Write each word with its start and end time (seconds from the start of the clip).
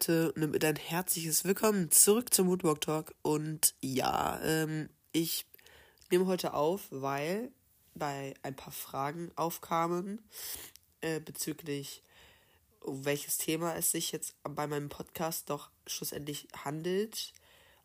Leute 0.00 0.32
und 0.32 0.40
damit 0.40 0.64
ein 0.64 0.76
herzliches 0.76 1.44
Willkommen 1.44 1.90
zurück 1.90 2.32
zum 2.32 2.48
Woodwalk 2.48 2.80
Talk. 2.80 3.14
Und 3.20 3.74
ja, 3.82 4.40
ähm, 4.42 4.88
ich 5.12 5.44
nehme 6.10 6.24
heute 6.24 6.54
auf, 6.54 6.86
weil 6.90 7.52
bei 7.94 8.32
ein 8.42 8.56
paar 8.56 8.72
Fragen 8.72 9.30
aufkamen 9.36 10.22
äh, 11.02 11.20
bezüglich 11.20 12.02
um 12.80 13.04
welches 13.04 13.36
Thema 13.36 13.74
es 13.74 13.90
sich 13.90 14.10
jetzt 14.10 14.36
bei 14.42 14.66
meinem 14.66 14.88
Podcast 14.88 15.50
doch 15.50 15.70
schlussendlich 15.86 16.48
handelt. 16.64 17.34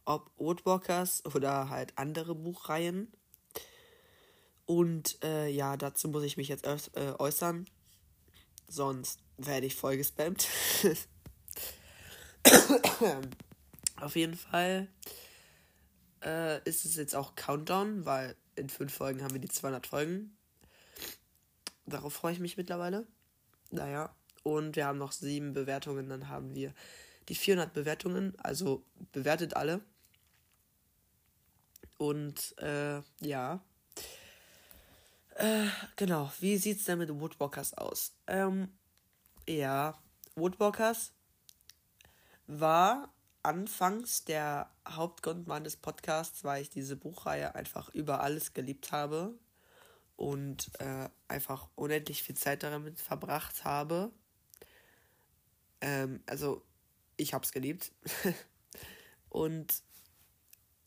Ob 0.05 0.32
Woodwalkers 0.38 1.26
oder 1.26 1.70
halt 1.70 1.98
andere 1.98 2.34
Buchreihen. 2.34 3.12
Und 4.66 5.22
äh, 5.22 5.50
ja, 5.50 5.76
dazu 5.76 6.08
muss 6.08 6.24
ich 6.24 6.38
mich 6.38 6.48
jetzt 6.48 6.66
äh, 6.66 7.13
äußern. 7.20 7.66
Sonst 8.70 9.20
werde 9.38 9.66
ich 9.66 9.76
voll 9.76 9.98
gespammt. 9.98 10.48
Auf 13.98 14.16
jeden 14.16 14.35
Fall 14.35 14.88
äh, 16.23 16.62
ist 16.68 16.85
es 16.85 16.95
jetzt 16.95 17.16
auch 17.16 17.35
Countdown, 17.35 18.05
weil 18.05 18.35
in 18.55 18.70
fünf 18.70 18.94
Folgen 18.94 19.23
haben 19.23 19.34
wir 19.34 19.41
die 19.41 19.49
200 19.49 19.88
Folgen. 19.88 20.35
Darauf 21.85 22.13
freue 22.13 22.34
ich 22.34 22.40
mich 22.40 22.58
mittlerweile. 22.58 23.05
Naja, 23.71 24.13
und 24.44 24.76
wir 24.76 24.85
haben 24.85 24.98
noch 24.98 25.12
sieben 25.12 25.54
Bewertungen, 25.54 26.09
dann 26.09 26.30
haben 26.30 26.55
wir 26.55 26.73
die 27.30 27.35
400 27.35 27.73
Bewertungen, 27.73 28.34
also 28.40 28.84
bewertet 29.12 29.55
alle. 29.55 29.82
Und 31.98 32.57
äh, 32.59 33.02
ja, 33.21 33.62
äh, 35.35 35.68
genau, 35.96 36.32
wie 36.40 36.57
sieht 36.57 36.77
es 36.77 36.85
denn 36.85 36.99
mit 36.99 37.09
Woodwalkers 37.09 37.74
aus? 37.74 38.13
Ähm, 38.27 38.70
ja, 39.48 39.98
Woodwalkers 40.35 41.12
war 42.48 43.13
anfangs 43.43 44.26
der 44.26 44.70
Hauptgrund 44.88 45.48
meines 45.48 45.77
Podcasts, 45.77 46.43
weil 46.43 46.62
ich 46.62 46.70
diese 46.70 46.96
Buchreihe 46.96 47.55
einfach 47.55 47.90
über 47.90 48.21
alles 48.21 48.54
geliebt 48.54 48.91
habe 48.91 49.37
und 50.15 50.71
äh, 50.79 51.10
einfach 51.27 51.70
unendlich 51.76 52.24
viel 52.24 52.35
Zeit 52.35 52.63
damit 52.63 52.99
verbracht 52.99 53.63
habe. 53.63 54.12
Ähm, 55.82 56.24
also, 56.26 56.63
ich 57.18 57.34
hab's 57.34 57.52
geliebt. 57.52 57.91
und 59.30 59.84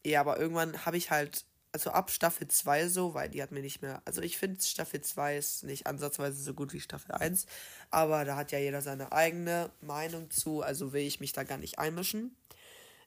ja, 0.04 0.20
aber 0.20 0.38
irgendwann 0.40 0.84
habe 0.86 0.96
ich 0.96 1.10
halt, 1.10 1.44
also 1.78 1.90
ab 1.90 2.10
Staffel 2.10 2.48
2 2.48 2.88
so, 2.88 3.14
weil 3.14 3.28
die 3.28 3.40
hat 3.40 3.52
mir 3.52 3.62
nicht 3.62 3.82
mehr, 3.82 4.02
also 4.04 4.20
ich 4.20 4.36
finde 4.36 4.60
Staffel 4.60 5.00
2 5.00 5.36
ist 5.36 5.62
nicht 5.62 5.86
ansatzweise 5.86 6.42
so 6.42 6.52
gut 6.52 6.72
wie 6.72 6.80
Staffel 6.80 7.12
1, 7.12 7.46
aber 7.92 8.24
da 8.24 8.34
hat 8.34 8.50
ja 8.50 8.58
jeder 8.58 8.82
seine 8.82 9.12
eigene 9.12 9.70
Meinung 9.80 10.28
zu, 10.28 10.62
also 10.62 10.92
will 10.92 11.06
ich 11.06 11.20
mich 11.20 11.32
da 11.32 11.44
gar 11.44 11.56
nicht 11.56 11.78
einmischen. 11.78 12.34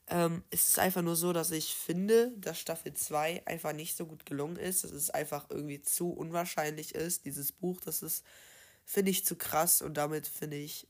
Ähm, 0.08 0.42
es 0.48 0.68
ist 0.68 0.78
einfach 0.78 1.02
nur 1.02 1.16
so, 1.16 1.34
dass 1.34 1.50
ich 1.50 1.74
finde, 1.74 2.32
dass 2.38 2.58
Staffel 2.58 2.94
2 2.94 3.42
einfach 3.44 3.74
nicht 3.74 3.94
so 3.94 4.06
gut 4.06 4.26
gelungen 4.26 4.56
ist. 4.56 4.84
Dass 4.84 4.90
es 4.90 5.10
einfach 5.10 5.46
irgendwie 5.48 5.80
zu 5.80 6.10
unwahrscheinlich 6.10 6.94
ist. 6.94 7.24
Dieses 7.24 7.52
Buch, 7.52 7.80
das 7.82 8.02
ist, 8.02 8.24
finde 8.84 9.10
ich, 9.10 9.24
zu 9.24 9.36
krass 9.36 9.80
und 9.80 9.96
damit 9.96 10.26
finde 10.26 10.56
ich 10.56 10.88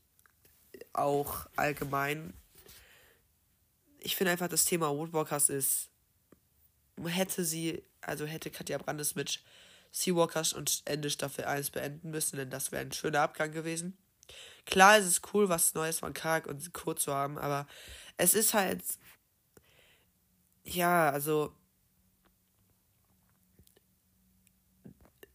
auch 0.93 1.45
allgemein. 1.55 2.33
Ich 3.99 4.15
finde 4.15 4.31
einfach, 4.31 4.47
das 4.47 4.65
Thema 4.65 4.89
Woodwalkers 4.89 5.49
ist. 5.49 5.89
Hätte 7.05 7.43
sie, 7.43 7.83
also 8.01 8.25
hätte 8.25 8.51
Katja 8.51 8.77
Brandes 8.77 9.15
mit 9.15 9.41
Seawalkers 9.91 10.53
und 10.53 10.81
Ende 10.85 11.09
Staffel 11.09 11.45
1 11.45 11.71
beenden 11.71 12.11
müssen, 12.11 12.37
denn 12.37 12.49
das 12.49 12.71
wäre 12.71 12.81
ein 12.83 12.91
schöner 12.91 13.21
Abgang 13.21 13.51
gewesen. 13.51 13.97
Klar 14.65 14.97
ist 14.97 15.05
es 15.05 15.21
cool, 15.33 15.49
was 15.49 15.73
Neues 15.73 15.99
von 15.99 16.13
Kark 16.13 16.47
und 16.47 16.73
Co. 16.73 16.93
zu 16.93 17.13
haben, 17.13 17.37
aber 17.37 17.67
es 18.17 18.33
ist 18.33 18.53
halt 18.53 18.81
ja, 20.63 21.09
also 21.09 21.53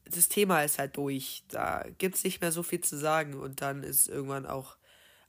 das 0.04 0.28
Thema 0.28 0.62
ist 0.62 0.78
halt 0.78 0.96
durch. 0.96 1.44
Da 1.48 1.84
gibt 1.98 2.16
es 2.16 2.24
nicht 2.24 2.40
mehr 2.40 2.52
so 2.52 2.62
viel 2.62 2.80
zu 2.80 2.96
sagen 2.96 3.34
und 3.34 3.60
dann 3.60 3.82
ist 3.82 4.08
irgendwann 4.08 4.46
auch 4.46 4.76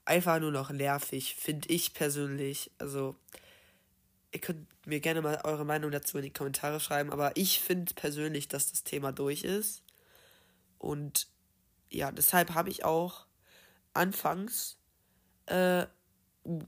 einfach 0.04 0.40
nur 0.40 0.52
noch 0.52 0.70
nervig, 0.70 1.36
finde 1.36 1.68
ich 1.68 1.94
persönlich. 1.94 2.70
Also, 2.78 3.16
ihr 4.32 4.40
könnt 4.40 4.66
mir 4.86 5.00
gerne 5.00 5.22
mal 5.22 5.40
eure 5.44 5.64
Meinung 5.64 5.90
dazu 5.90 6.18
in 6.18 6.24
die 6.24 6.32
Kommentare 6.32 6.80
schreiben, 6.80 7.12
aber 7.12 7.36
ich 7.36 7.60
finde 7.60 7.94
persönlich, 7.94 8.48
dass 8.48 8.70
das 8.70 8.84
Thema 8.84 9.12
durch 9.12 9.44
ist. 9.44 9.82
Und 10.78 11.28
ja, 11.90 12.12
deshalb 12.12 12.54
habe 12.54 12.70
ich 12.70 12.84
auch 12.84 13.26
anfangs, 13.92 14.78
äh, 15.46 15.86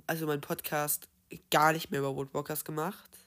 also 0.07 0.27
mein 0.27 0.41
Podcast 0.41 1.09
gar 1.51 1.73
nicht 1.73 1.91
mehr 1.91 2.01
über 2.01 2.15
Woodwalkers 2.15 2.65
gemacht 2.65 3.23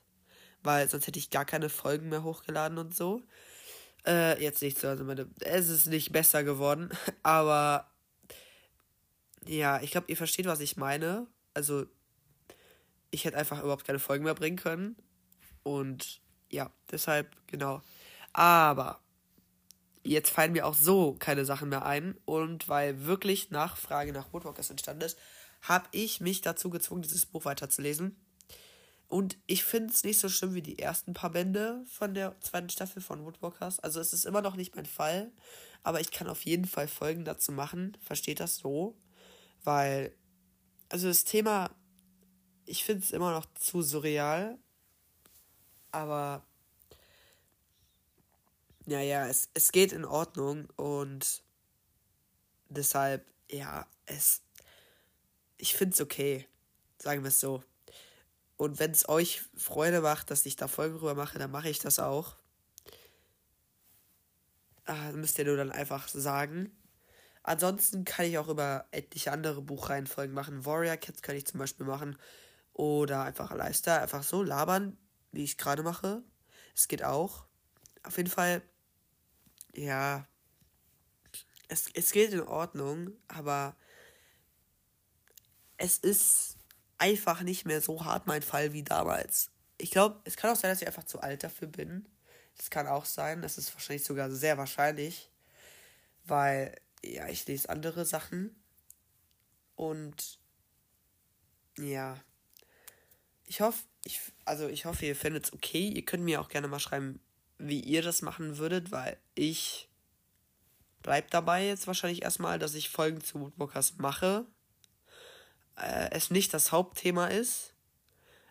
weil 0.65 0.89
sonst 0.89 1.07
hätte 1.07 1.19
ich 1.19 1.29
gar 1.29 1.45
keine 1.45 1.69
Folgen 1.69 2.09
mehr 2.09 2.23
hochgeladen 2.23 2.77
und 2.77 2.95
so. 2.95 3.21
Äh, 4.05 4.41
jetzt 4.41 4.61
nicht 4.61 4.79
so, 4.79 4.87
also 4.87 5.03
meine, 5.03 5.27
es 5.39 5.69
ist 5.69 5.87
nicht 5.87 6.11
besser 6.11 6.43
geworden, 6.43 6.89
aber 7.23 7.89
ja, 9.45 9.81
ich 9.81 9.91
glaube, 9.91 10.07
ihr 10.09 10.17
versteht, 10.17 10.47
was 10.47 10.59
ich 10.59 10.75
meine. 10.75 11.27
Also, 11.53 11.85
ich 13.11 13.25
hätte 13.25 13.37
einfach 13.37 13.61
überhaupt 13.61 13.85
keine 13.85 13.99
Folgen 13.99 14.23
mehr 14.23 14.35
bringen 14.35 14.57
können. 14.57 14.95
Und 15.63 16.21
ja, 16.49 16.71
deshalb, 16.91 17.35
genau. 17.47 17.81
Aber 18.33 18.99
jetzt 20.03 20.29
fallen 20.29 20.51
mir 20.51 20.65
auch 20.65 20.75
so 20.75 21.15
keine 21.15 21.45
Sachen 21.45 21.69
mehr 21.69 21.85
ein. 21.85 22.17
Und 22.25 22.67
weil 22.69 23.05
wirklich 23.05 23.51
Nachfrage 23.51 24.13
nach 24.13 24.31
Woodwalkers 24.33 24.69
entstanden 24.69 25.03
ist, 25.03 25.17
habe 25.61 25.87
ich 25.91 26.21
mich 26.21 26.41
dazu 26.41 26.69
gezwungen, 26.69 27.01
dieses 27.01 27.25
Buch 27.25 27.45
weiterzulesen. 27.45 28.15
Und 29.07 29.37
ich 29.45 29.63
finde 29.63 29.93
es 29.93 30.03
nicht 30.03 30.19
so 30.19 30.29
schlimm 30.29 30.55
wie 30.55 30.61
die 30.61 30.79
ersten 30.79 31.13
paar 31.13 31.29
Bände 31.29 31.83
von 31.87 32.13
der 32.13 32.39
zweiten 32.41 32.69
Staffel 32.69 33.01
von 33.01 33.23
Woodwalkers. 33.23 33.79
Also 33.79 33.99
es 33.99 34.13
ist 34.13 34.25
immer 34.25 34.41
noch 34.41 34.55
nicht 34.55 34.75
mein 34.75 34.85
Fall, 34.85 35.31
aber 35.83 36.01
ich 36.01 36.11
kann 36.11 36.27
auf 36.27 36.43
jeden 36.43 36.65
Fall 36.65 36.87
Folgen 36.87 37.25
dazu 37.25 37.51
machen. 37.51 37.97
Versteht 38.01 38.39
das 38.39 38.57
so? 38.57 38.97
Weil, 39.63 40.15
also 40.89 41.07
das 41.07 41.23
Thema, 41.23 41.69
ich 42.65 42.83
finde 42.83 43.03
es 43.03 43.11
immer 43.11 43.31
noch 43.31 43.45
zu 43.55 43.81
surreal, 43.81 44.57
aber 45.91 46.45
naja, 48.85 49.27
es, 49.27 49.49
es 49.53 49.71
geht 49.71 49.91
in 49.91 50.05
Ordnung 50.05 50.67
und 50.75 51.43
deshalb, 52.69 53.25
ja, 53.49 53.87
es, 54.05 54.41
ich 55.57 55.75
finde 55.75 55.93
es 55.93 56.01
okay, 56.01 56.47
sagen 56.99 57.23
wir 57.23 57.29
es 57.29 57.39
so. 57.39 57.63
Und 58.57 58.79
wenn 58.79 58.91
es 58.91 59.09
euch 59.09 59.43
Freude 59.55 60.01
macht, 60.01 60.31
dass 60.31 60.45
ich 60.45 60.55
da 60.55 60.67
Folgen 60.67 60.97
drüber 60.97 61.15
mache, 61.15 61.39
dann 61.39 61.51
mache 61.51 61.69
ich 61.69 61.79
das 61.79 61.99
auch. 61.99 62.37
Ah, 64.85 65.11
müsst 65.11 65.37
ihr 65.39 65.45
nur 65.45 65.57
dann 65.57 65.71
einfach 65.71 66.07
sagen. 66.07 66.71
Ansonsten 67.43 68.05
kann 68.05 68.25
ich 68.25 68.37
auch 68.37 68.47
über 68.47 68.87
etliche 68.91 69.31
andere 69.31 69.61
Buchreihenfolgen 69.61 70.33
machen. 70.33 70.65
Warrior 70.65 70.97
Cats 70.97 71.21
kann 71.21 71.35
ich 71.35 71.45
zum 71.45 71.59
Beispiel 71.59 71.85
machen. 71.85 72.17
Oder 72.75 73.23
einfach 73.23 73.53
Lifestyle. 73.55 74.01
Einfach 74.01 74.21
so 74.21 74.43
labern, 74.43 74.97
wie 75.31 75.45
ich 75.45 75.57
gerade 75.57 75.81
mache. 75.81 76.21
Es 76.75 76.89
geht 76.89 77.03
auch. 77.03 77.45
Auf 78.03 78.17
jeden 78.17 78.29
Fall, 78.29 78.61
ja. 79.73 80.27
Es, 81.69 81.89
es 81.93 82.11
geht 82.11 82.33
in 82.33 82.41
Ordnung, 82.41 83.11
aber 83.29 83.77
es 85.77 85.97
ist 85.97 86.57
einfach 86.97 87.43
nicht 87.43 87.65
mehr 87.65 87.79
so 87.79 88.03
hart 88.03 88.27
mein 88.27 88.41
Fall 88.41 88.73
wie 88.73 88.83
damals. 88.83 89.51
Ich 89.77 89.91
glaube, 89.91 90.19
es 90.25 90.35
kann 90.35 90.51
auch 90.51 90.57
sein, 90.57 90.69
dass 90.69 90.81
ich 90.81 90.87
einfach 90.87 91.05
zu 91.05 91.21
alt 91.21 91.45
dafür 91.45 91.69
bin. 91.69 92.09
Das 92.57 92.69
kann 92.69 92.87
auch 92.87 93.05
sein. 93.05 93.41
Das 93.41 93.57
ist 93.57 93.73
wahrscheinlich 93.73 94.05
sogar 94.05 94.29
sehr 94.31 94.57
wahrscheinlich. 94.57 95.31
Weil, 96.25 96.75
ja, 97.05 97.29
ich 97.29 97.47
lese 97.47 97.69
andere 97.69 98.03
Sachen. 98.03 98.53
Und 99.75 100.39
ja. 101.77 102.19
Ich 103.45 103.61
hoffe, 103.61 103.83
ich, 104.03 104.19
also 104.45 104.67
ich 104.67 104.85
hoffe, 104.85 105.05
ihr 105.05 105.15
findet 105.15 105.45
es 105.45 105.53
okay. 105.53 105.87
Ihr 105.89 106.05
könnt 106.05 106.23
mir 106.23 106.41
auch 106.41 106.49
gerne 106.49 106.67
mal 106.67 106.79
schreiben, 106.79 107.19
wie 107.57 107.79
ihr 107.79 108.01
das 108.01 108.21
machen 108.21 108.57
würdet, 108.57 108.91
weil 108.91 109.17
ich 109.33 109.89
bleib 111.01 111.31
dabei 111.31 111.65
jetzt 111.65 111.87
wahrscheinlich 111.87 112.23
erstmal, 112.23 112.59
dass 112.59 112.73
ich 112.73 112.89
Folgen 112.89 113.21
zu 113.21 113.39
Woodwalkers 113.39 113.97
mache 113.97 114.45
äh, 115.77 116.09
es 116.11 116.31
nicht 116.31 116.53
das 116.53 116.71
Hauptthema 116.71 117.27
ist, 117.27 117.73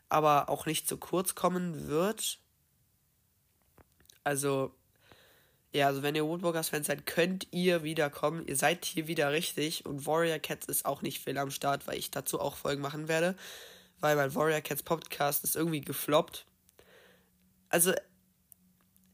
aber 0.08 0.48
auch 0.48 0.66
nicht 0.66 0.88
zu 0.88 0.96
kurz 0.96 1.34
kommen 1.34 1.88
wird. 1.88 2.38
Also, 4.22 4.74
ja, 5.72 5.88
also 5.88 6.02
wenn 6.02 6.14
ihr 6.14 6.24
Woodwalkers-Fans 6.24 6.86
seid, 6.86 7.06
könnt 7.06 7.48
ihr 7.50 7.82
wiederkommen. 7.82 8.46
Ihr 8.46 8.56
seid 8.56 8.84
hier 8.84 9.08
wieder 9.08 9.32
richtig. 9.32 9.86
Und 9.86 10.06
Warrior 10.06 10.38
Cats 10.38 10.66
ist 10.66 10.86
auch 10.86 11.02
nicht 11.02 11.22
viel 11.22 11.36
am 11.36 11.50
Start, 11.50 11.86
weil 11.86 11.98
ich 11.98 12.10
dazu 12.10 12.40
auch 12.40 12.56
Folgen 12.56 12.82
machen 12.82 13.08
werde. 13.08 13.36
Weil 14.04 14.16
mein 14.16 14.34
Warrior 14.34 14.60
Cats 14.60 14.82
Podcast 14.82 15.44
ist 15.44 15.56
irgendwie 15.56 15.80
gefloppt. 15.80 16.44
Also, 17.70 17.94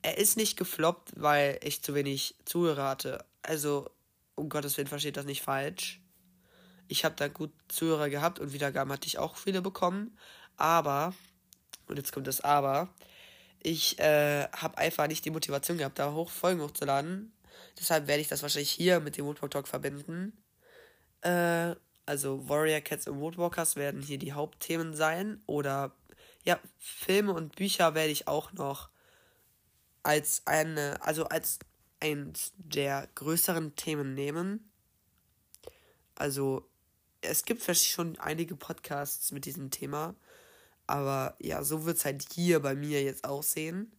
er 0.03 0.19
ist 0.19 0.37
nicht 0.37 0.57
gefloppt, 0.57 1.13
weil 1.15 1.61
ich 1.63 1.81
zu 1.81 1.95
wenig 1.95 2.35
Zuhörer 2.45 2.89
hatte. 2.89 3.25
Also, 3.43 3.89
um 4.35 4.49
Gottes 4.49 4.77
Willen 4.77 4.89
versteht 4.89 5.17
das 5.17 5.27
nicht 5.27 5.43
falsch 5.43 6.01
Ich 6.89 7.05
habe 7.05 7.15
da 7.15 7.29
gut 7.29 7.53
Zuhörer 7.69 8.11
gehabt 8.11 8.41
und 8.41 8.53
Wiedergaben 8.53 8.93
hatte 8.93 9.07
ich 9.07 9.19
auch 9.19 9.37
viele 9.37 9.63
bekommen. 9.63 10.19
Aber, 10.57 11.15
und 11.87 11.97
jetzt 11.97 12.11
kommt 12.11 12.27
das 12.27 12.41
Aber, 12.41 12.93
ich 13.61 13.97
äh, 14.01 14.49
habe 14.49 14.77
einfach 14.77 15.07
nicht 15.07 15.25
die 15.25 15.31
Motivation 15.31 15.79
gehabt, 15.79 16.01
da 16.01 16.13
hoch 16.13 16.31
Folgen 16.31 16.63
hochzuladen. 16.63 17.33
Deshalb 17.79 18.09
werde 18.09 18.23
ich 18.23 18.29
das 18.29 18.43
wahrscheinlich 18.43 18.73
hier 18.73 18.99
mit 18.99 19.17
dem 19.17 19.27
Woodwalk 19.27 19.53
Talk 19.53 19.69
verbinden. 19.69 20.37
Äh, 21.21 21.77
also 22.11 22.49
Warrior 22.49 22.81
Cats 22.81 23.07
und 23.07 23.21
Woodwalkers 23.21 23.77
werden 23.77 24.03
hier 24.03 24.19
die 24.19 24.33
Hauptthemen 24.33 24.95
sein. 24.95 25.41
Oder 25.47 25.95
ja, 26.45 26.59
Filme 26.77 27.33
und 27.33 27.55
Bücher 27.55 27.95
werde 27.95 28.11
ich 28.11 28.27
auch 28.27 28.53
noch 28.53 28.91
als 30.03 30.43
eine, 30.45 31.01
also 31.03 31.27
als 31.27 31.61
eins 32.01 32.53
der 32.57 33.09
größeren 33.15 33.77
Themen 33.77 34.15
nehmen. 34.15 34.73
Also 36.17 36.69
es 37.21 37.45
gibt 37.45 37.63
vielleicht 37.63 37.87
schon 37.87 38.19
einige 38.19 38.57
Podcasts 38.57 39.31
mit 39.31 39.45
diesem 39.45 39.71
Thema. 39.71 40.17
Aber 40.89 41.37
ja, 41.39 41.63
so 41.63 41.85
wird 41.85 41.99
es 41.99 42.05
halt 42.05 42.27
hier 42.33 42.59
bei 42.59 42.75
mir 42.75 43.05
jetzt 43.05 43.23
aussehen. 43.23 43.93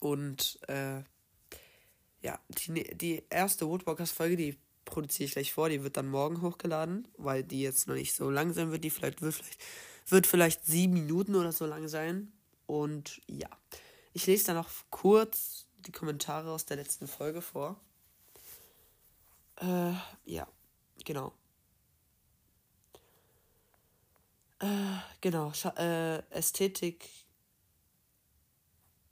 Und 0.00 0.58
äh, 0.68 1.02
ja, 2.20 2.38
die, 2.50 2.94
die 2.94 3.24
erste 3.30 3.66
Woodwalkers-Folge, 3.66 4.36
die 4.36 4.58
produziere 4.84 5.26
ich 5.26 5.32
gleich 5.32 5.52
vor, 5.52 5.68
die 5.68 5.82
wird 5.82 5.96
dann 5.96 6.08
morgen 6.08 6.42
hochgeladen, 6.42 7.08
weil 7.16 7.44
die 7.44 7.62
jetzt 7.62 7.88
noch 7.88 7.94
nicht 7.94 8.14
so 8.14 8.30
lang 8.30 8.52
sein 8.52 8.70
wird. 8.70 8.84
Die 8.84 8.90
vielleicht 8.90 9.22
wird 9.22 9.34
vielleicht, 9.34 9.60
wird 10.08 10.26
vielleicht 10.26 10.66
sieben 10.66 10.94
Minuten 10.94 11.34
oder 11.34 11.52
so 11.52 11.66
lang 11.66 11.88
sein. 11.88 12.32
Und 12.66 13.20
ja, 13.26 13.48
ich 14.12 14.26
lese 14.26 14.46
dann 14.46 14.56
noch 14.56 14.70
kurz 14.90 15.66
die 15.86 15.92
Kommentare 15.92 16.50
aus 16.50 16.64
der 16.64 16.76
letzten 16.76 17.06
Folge 17.06 17.42
vor. 17.42 17.80
Äh, 19.56 19.92
ja, 20.24 20.46
genau. 21.04 21.32
Äh, 24.60 24.66
genau, 25.20 25.52
Scha 25.52 25.70
äh, 25.76 26.22
Ästhetik. 26.30 27.08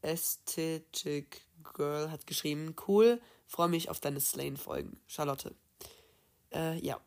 Ästhetik 0.02 1.44
Girl 1.74 2.10
hat 2.10 2.26
geschrieben, 2.26 2.74
cool, 2.88 3.20
freue 3.50 3.68
mich 3.68 3.90
auf 3.90 3.98
deine 3.98 4.20
Slane-Folgen. 4.20 5.00
Charlotte. 5.08 5.54
Äh, 6.52 6.78
ja. 6.78 7.00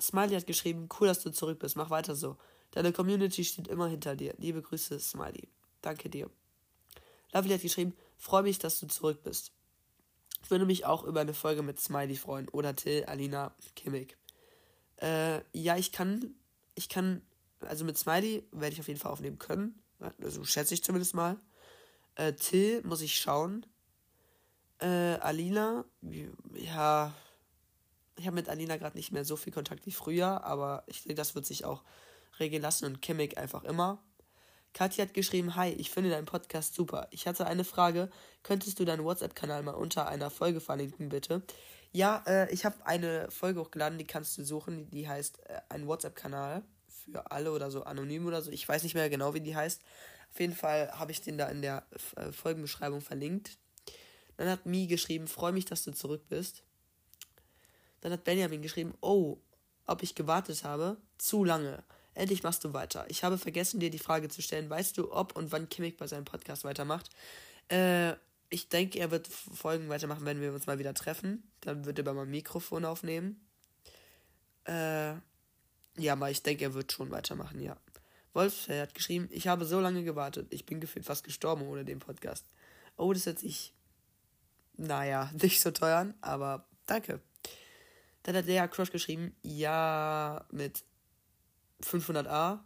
Smiley 0.00 0.34
hat 0.34 0.46
geschrieben, 0.46 0.88
cool, 0.98 1.08
dass 1.08 1.22
du 1.22 1.30
zurück 1.30 1.58
bist, 1.58 1.76
mach 1.76 1.90
weiter 1.90 2.14
so. 2.14 2.36
Deine 2.70 2.92
Community 2.92 3.44
steht 3.44 3.68
immer 3.68 3.88
hinter 3.88 4.16
dir. 4.16 4.34
Liebe 4.38 4.62
Grüße, 4.62 4.98
Smiley. 4.98 5.48
Danke 5.82 6.08
dir. 6.08 6.30
Lovely 7.32 7.54
hat 7.54 7.62
geschrieben, 7.62 7.94
freue 8.16 8.42
mich, 8.44 8.58
dass 8.58 8.80
du 8.80 8.86
zurück 8.86 9.22
bist. 9.22 9.52
Ich 10.42 10.50
würde 10.50 10.66
mich 10.66 10.84
auch 10.86 11.04
über 11.04 11.20
eine 11.20 11.34
Folge 11.34 11.62
mit 11.62 11.80
Smiley 11.80 12.16
freuen. 12.16 12.48
Oder 12.48 12.74
Till, 12.76 13.04
Alina, 13.04 13.54
Kimmig. 13.76 14.16
Äh, 14.96 15.40
ja, 15.52 15.76
ich 15.76 15.92
kann, 15.92 16.34
ich 16.74 16.88
kann 16.88 17.22
also 17.60 17.84
mit 17.84 17.98
Smiley 17.98 18.44
werde 18.52 18.74
ich 18.74 18.80
auf 18.80 18.88
jeden 18.88 19.00
Fall 19.00 19.12
aufnehmen 19.12 19.38
können. 19.38 19.82
Also 20.22 20.44
schätze 20.44 20.74
ich 20.74 20.84
zumindest 20.84 21.14
mal. 21.14 21.38
Äh, 22.14 22.34
Till 22.34 22.82
muss 22.84 23.00
ich 23.00 23.16
schauen. 23.16 23.66
Äh, 24.84 25.18
Alina, 25.20 25.86
ja. 26.54 27.14
Ich 28.16 28.26
habe 28.26 28.34
mit 28.34 28.50
Alina 28.50 28.76
gerade 28.76 28.96
nicht 28.96 29.12
mehr 29.12 29.24
so 29.24 29.34
viel 29.34 29.52
Kontakt 29.52 29.86
wie 29.86 29.92
früher, 29.92 30.44
aber 30.44 30.84
ich 30.86 31.02
denke, 31.02 31.14
das 31.14 31.34
wird 31.34 31.46
sich 31.46 31.64
auch 31.64 31.82
regeln 32.38 32.62
lassen 32.62 32.84
und 32.84 33.00
Kimmig 33.00 33.38
einfach 33.38 33.64
immer. 33.64 34.02
Katja 34.74 35.06
hat 35.06 35.14
geschrieben, 35.14 35.56
hi, 35.56 35.70
ich 35.70 35.90
finde 35.90 36.10
deinen 36.10 36.26
Podcast 36.26 36.74
super. 36.74 37.08
Ich 37.12 37.26
hatte 37.26 37.46
eine 37.46 37.64
Frage. 37.64 38.10
Könntest 38.42 38.78
du 38.78 38.84
deinen 38.84 39.04
WhatsApp-Kanal 39.04 39.62
mal 39.62 39.72
unter 39.72 40.06
einer 40.06 40.30
Folge 40.30 40.60
verlinken, 40.60 41.08
bitte? 41.08 41.42
Ja, 41.92 42.22
äh, 42.26 42.52
ich 42.52 42.66
habe 42.66 42.84
eine 42.84 43.30
Folge 43.30 43.60
hochgeladen, 43.60 43.98
die 43.98 44.06
kannst 44.06 44.36
du 44.36 44.44
suchen. 44.44 44.90
Die 44.90 45.08
heißt 45.08 45.40
äh, 45.48 45.60
ein 45.70 45.86
WhatsApp-Kanal 45.86 46.62
für 46.88 47.30
alle 47.30 47.52
oder 47.52 47.70
so 47.70 47.84
anonym 47.84 48.26
oder 48.26 48.42
so. 48.42 48.50
Ich 48.50 48.68
weiß 48.68 48.82
nicht 48.82 48.94
mehr 48.94 49.08
genau, 49.08 49.32
wie 49.32 49.40
die 49.40 49.56
heißt. 49.56 49.80
Auf 50.32 50.40
jeden 50.40 50.54
Fall 50.54 50.90
habe 50.92 51.12
ich 51.12 51.22
den 51.22 51.38
da 51.38 51.48
in 51.48 51.62
der 51.62 51.86
äh, 52.16 52.32
Folgenbeschreibung 52.32 53.00
verlinkt. 53.00 53.56
Dann 54.36 54.48
hat 54.48 54.66
Mi 54.66 54.86
geschrieben, 54.86 55.28
freue 55.28 55.52
mich, 55.52 55.64
dass 55.64 55.84
du 55.84 55.92
zurück 55.92 56.22
bist. 56.28 56.62
Dann 58.00 58.12
hat 58.12 58.24
Benjamin 58.24 58.62
geschrieben, 58.62 58.94
oh, 59.00 59.38
ob 59.86 60.02
ich 60.02 60.14
gewartet 60.14 60.64
habe? 60.64 60.96
Zu 61.18 61.44
lange. 61.44 61.82
Endlich 62.14 62.42
machst 62.42 62.64
du 62.64 62.72
weiter. 62.72 63.06
Ich 63.08 63.24
habe 63.24 63.38
vergessen, 63.38 63.80
dir 63.80 63.90
die 63.90 63.98
Frage 63.98 64.28
zu 64.28 64.40
stellen. 64.40 64.70
Weißt 64.70 64.96
du, 64.98 65.12
ob 65.12 65.36
und 65.36 65.52
wann 65.52 65.68
Kimmich 65.68 65.96
bei 65.96 66.06
seinem 66.06 66.24
Podcast 66.24 66.64
weitermacht? 66.64 67.10
Äh, 67.68 68.12
ich 68.50 68.68
denke, 68.68 68.98
er 68.98 69.10
wird 69.10 69.26
Folgen 69.26 69.88
weitermachen, 69.88 70.24
wenn 70.24 70.40
wir 70.40 70.52
uns 70.52 70.66
mal 70.66 70.78
wieder 70.78 70.94
treffen. 70.94 71.42
Dann 71.60 71.84
wird 71.84 71.98
er 71.98 72.04
bei 72.04 72.12
meinem 72.12 72.30
Mikrofon 72.30 72.84
aufnehmen. 72.84 73.44
Äh, 74.64 75.14
ja, 75.96 76.12
aber 76.12 76.30
ich 76.30 76.42
denke, 76.42 76.64
er 76.64 76.74
wird 76.74 76.92
schon 76.92 77.10
weitermachen, 77.10 77.60
ja. 77.60 77.76
Wolfsfeld 78.32 78.82
hat 78.82 78.94
geschrieben, 78.94 79.28
ich 79.30 79.46
habe 79.46 79.64
so 79.64 79.80
lange 79.80 80.02
gewartet. 80.02 80.48
Ich 80.50 80.66
bin 80.66 80.80
gefühlt 80.80 81.04
fast 81.04 81.24
gestorben 81.24 81.62
ohne 81.62 81.84
den 81.84 82.00
Podcast. 82.00 82.44
Oh, 82.96 83.12
das 83.12 83.26
hört 83.26 83.38
sich, 83.38 83.72
naja, 84.86 85.30
nicht 85.42 85.60
so 85.60 85.70
teuer 85.70 85.98
an, 85.98 86.14
aber 86.20 86.66
danke. 86.86 87.20
Dann 88.22 88.36
hat 88.36 88.46
Lea 88.46 88.66
Crush 88.70 88.90
geschrieben, 88.90 89.36
ja, 89.42 90.46
mit 90.50 90.82
500a 91.82 92.60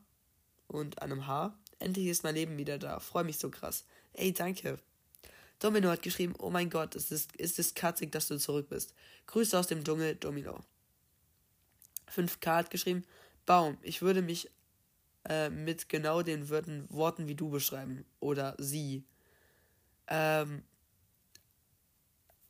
und 0.68 1.02
einem 1.02 1.26
H. 1.26 1.58
Endlich 1.80 2.06
ist 2.06 2.22
mein 2.22 2.34
Leben 2.34 2.56
wieder 2.56 2.78
da. 2.78 3.00
Freue 3.00 3.24
mich 3.24 3.38
so 3.38 3.50
krass. 3.50 3.84
Ey, 4.12 4.32
danke. 4.32 4.78
Domino 5.58 5.88
hat 5.90 6.02
geschrieben, 6.02 6.34
oh 6.38 6.50
mein 6.50 6.70
Gott, 6.70 6.94
es 6.94 7.10
ist, 7.10 7.32
es 7.38 7.74
katzig, 7.74 8.12
dass 8.12 8.28
du 8.28 8.38
zurück 8.38 8.68
bist. 8.68 8.94
Grüße 9.26 9.58
aus 9.58 9.66
dem 9.66 9.82
Dschungel, 9.82 10.14
Domino. 10.14 10.60
5K 12.14 12.46
hat 12.46 12.70
geschrieben, 12.70 13.04
Baum, 13.44 13.78
ich 13.82 14.02
würde 14.02 14.22
mich 14.22 14.50
äh, 15.28 15.50
mit 15.50 15.88
genau 15.88 16.22
den 16.22 16.48
Worten 16.48 17.26
wie 17.26 17.34
du 17.34 17.50
beschreiben. 17.50 18.04
Oder 18.20 18.54
sie. 18.58 19.04
Ähm, 20.06 20.62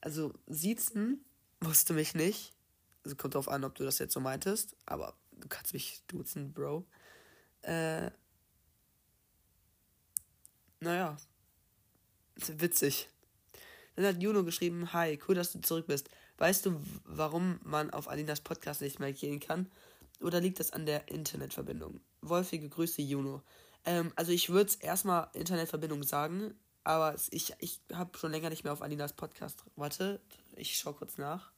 also, 0.09 0.33
siezen 0.47 1.23
wusste 1.61 1.93
mich 1.93 2.15
nicht. 2.15 2.55
Also 3.05 3.15
kommt 3.15 3.35
drauf 3.35 3.47
an, 3.47 3.63
ob 3.63 3.75
du 3.75 3.85
das 3.85 3.99
jetzt 3.99 4.15
so 4.15 4.21
meintest. 4.21 4.75
Aber 4.87 5.13
du 5.33 5.49
kannst 5.49 5.75
mich 5.75 6.01
duzen, 6.07 6.55
Bro. 6.55 6.87
Äh, 7.61 8.11
naja. 10.81 11.19
Witzig. 12.37 13.11
Dann 13.97 14.07
hat 14.07 14.23
Juno 14.23 14.45
geschrieben, 14.45 14.95
hi, 14.95 15.19
cool, 15.29 15.35
dass 15.35 15.53
du 15.53 15.61
zurück 15.61 15.87
bist. 15.89 16.09
Weißt 16.39 16.65
du, 16.65 16.81
warum 17.05 17.61
man 17.63 17.91
auf 17.91 18.09
Alinas 18.09 18.41
Podcast 18.41 18.81
nicht 18.81 19.01
mehr 19.01 19.13
gehen 19.13 19.41
kann? 19.41 19.71
Oder 20.23 20.41
liegt 20.41 20.59
das 20.59 20.73
an 20.73 20.87
der 20.87 21.09
Internetverbindung? 21.09 22.01
Wolfige 22.23 22.71
Grüße, 22.71 23.03
Juno. 23.03 23.43
Ähm, 23.85 24.11
also 24.17 24.33
ich 24.33 24.49
würde 24.49 24.71
es 24.71 24.77
erstmal 24.77 25.29
Internetverbindung 25.35 26.03
sagen, 26.03 26.55
aber 26.89 27.15
ich, 27.31 27.53
ich 27.59 27.83
habe 27.93 28.17
schon 28.17 28.33
länger 28.33 28.49
nicht 28.49 28.65
mehr 28.65 28.73
auf 28.73 28.81
Alinas 28.81 29.13
Podcast. 29.13 29.63
Warte, 29.77 30.23
ich 30.57 30.79
schaue 30.79 30.95
kurz 30.95 31.19
nach. 31.19 31.53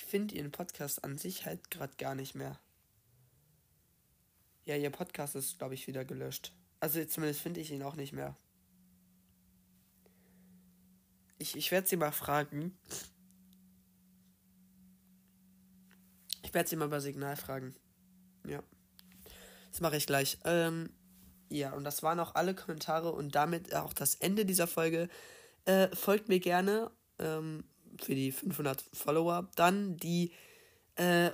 Ich 0.00 0.06
finde 0.06 0.34
ihren 0.34 0.50
Podcast 0.50 1.04
an 1.04 1.18
sich 1.18 1.44
halt 1.44 1.70
gerade 1.70 1.94
gar 1.98 2.14
nicht 2.14 2.34
mehr. 2.34 2.58
Ja, 4.64 4.74
ihr 4.74 4.88
Podcast 4.88 5.36
ist, 5.36 5.58
glaube 5.58 5.74
ich, 5.74 5.86
wieder 5.86 6.06
gelöscht. 6.06 6.54
Also 6.80 7.04
zumindest 7.04 7.42
finde 7.42 7.60
ich 7.60 7.70
ihn 7.70 7.82
auch 7.82 7.96
nicht 7.96 8.14
mehr. 8.14 8.34
Ich, 11.36 11.54
ich 11.54 11.70
werde 11.70 11.86
sie 11.86 11.98
mal 11.98 12.12
fragen. 12.12 12.78
Ich 16.42 16.54
werde 16.54 16.68
sie 16.68 16.76
mal 16.76 16.88
bei 16.88 17.00
Signal 17.00 17.36
fragen. 17.36 17.74
Ja. 18.46 18.62
Das 19.70 19.82
mache 19.82 19.98
ich 19.98 20.06
gleich. 20.06 20.38
Ähm, 20.44 20.88
ja, 21.50 21.74
und 21.74 21.84
das 21.84 22.02
waren 22.02 22.20
auch 22.20 22.34
alle 22.36 22.54
Kommentare 22.54 23.12
und 23.12 23.34
damit 23.34 23.74
auch 23.74 23.92
das 23.92 24.14
Ende 24.14 24.46
dieser 24.46 24.66
Folge. 24.66 25.10
Äh, 25.66 25.94
folgt 25.94 26.30
mir 26.30 26.40
gerne 26.40 26.90
ähm, 27.18 27.64
für 28.00 28.14
die 28.14 28.32
500 28.32 28.84
Follower. 28.92 29.48
Dann 29.56 29.96
die 29.96 30.32
äh, 30.96 31.30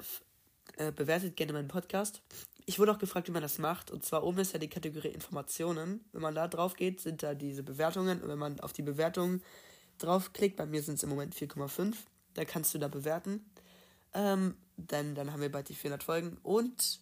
äh, 0.76 0.92
bewertet 0.94 1.36
gerne 1.36 1.52
meinen 1.52 1.68
Podcast. 1.68 2.22
Ich 2.66 2.78
wurde 2.78 2.92
auch 2.92 2.98
gefragt, 2.98 3.28
wie 3.28 3.32
man 3.32 3.42
das 3.42 3.58
macht. 3.58 3.90
Und 3.90 4.04
zwar 4.04 4.24
oben 4.24 4.38
ist 4.38 4.52
ja 4.52 4.58
die 4.58 4.68
Kategorie 4.68 5.08
Informationen. 5.08 6.04
Wenn 6.12 6.22
man 6.22 6.34
da 6.34 6.48
drauf 6.48 6.74
geht, 6.74 7.00
sind 7.00 7.22
da 7.22 7.34
diese 7.34 7.62
Bewertungen. 7.62 8.20
Und 8.20 8.28
wenn 8.28 8.38
man 8.38 8.60
auf 8.60 8.72
die 8.72 8.82
Bewertungen 8.82 9.42
draufklickt, 9.98 10.56
bei 10.56 10.66
mir 10.66 10.82
sind 10.82 10.94
es 10.94 11.02
im 11.02 11.08
Moment 11.08 11.34
4,5. 11.34 11.94
Da 12.34 12.44
kannst 12.44 12.74
du 12.74 12.78
da 12.78 12.88
bewerten. 12.88 13.44
Ähm, 14.12 14.56
denn 14.76 15.14
dann 15.14 15.32
haben 15.32 15.40
wir 15.40 15.50
bald 15.50 15.68
die 15.68 15.74
400 15.74 16.02
Folgen. 16.02 16.38
Und 16.42 17.00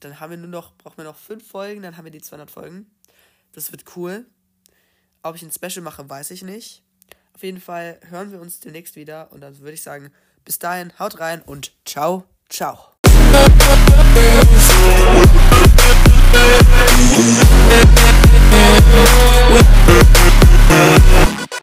dann 0.00 0.20
haben 0.20 0.30
wir 0.30 0.36
nur 0.36 0.48
noch, 0.48 0.76
brauchen 0.76 0.98
wir 0.98 1.04
noch 1.04 1.16
fünf 1.16 1.46
Folgen, 1.46 1.82
dann 1.82 1.96
haben 1.96 2.04
wir 2.04 2.12
die 2.12 2.20
200 2.20 2.50
Folgen. 2.50 2.90
Das 3.52 3.72
wird 3.72 3.96
cool. 3.96 4.26
Ob 5.22 5.34
ich 5.34 5.42
ein 5.42 5.52
Special 5.52 5.82
mache, 5.82 6.08
weiß 6.08 6.30
ich 6.30 6.42
nicht. 6.42 6.82
Auf 7.36 7.42
jeden 7.42 7.60
Fall 7.60 8.00
hören 8.08 8.32
wir 8.32 8.40
uns 8.40 8.60
demnächst 8.60 8.96
wieder 8.96 9.30
und 9.30 9.42
dann 9.42 9.58
würde 9.58 9.72
ich 9.72 9.82
sagen, 9.82 10.10
bis 10.46 10.58
dahin, 10.58 10.90
haut 10.98 11.20
rein 11.20 11.42
und 11.42 11.70
ciao, 11.84 12.24
ciao. 12.48 12.78